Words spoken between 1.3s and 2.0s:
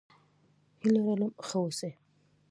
ښه اوسې!